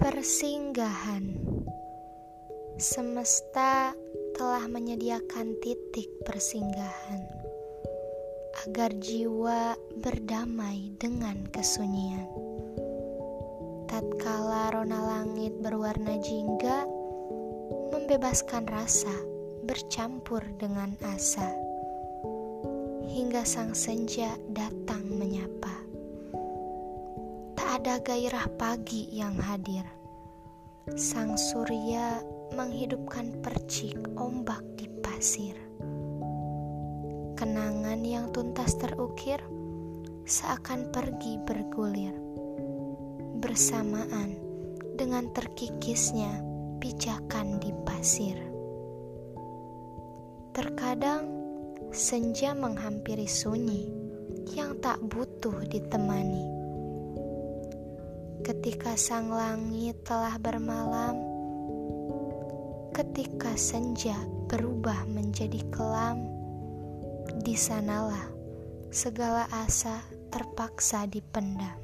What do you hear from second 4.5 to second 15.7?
menyediakan titik persinggahan agar jiwa berdamai dengan kesunyian. Tatkala rona langit